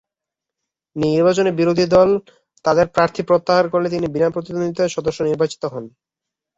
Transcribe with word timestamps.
নির্বাচনে 0.95 1.51
বিরোধী 1.59 1.85
দল 1.95 2.09
তাদের 2.65 2.85
প্রার্থী 2.95 3.21
প্রত্যাহার 3.29 3.65
করলে 3.69 3.87
তিনি 3.89 4.07
বিনা 4.07 4.27
প্রতিদ্বন্দ্বিতায় 4.29 4.85
সংসদ 4.85 4.97
সদস্য 4.97 5.19
নির্বাচিত 5.23 5.63
হন। 5.73 5.85